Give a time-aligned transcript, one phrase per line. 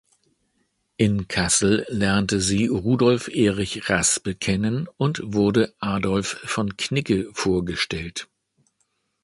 [0.97, 8.27] In Kassel lernte sie Rudolf Erich Raspe kennen und wurde Adolph von Knigge vorgestellt.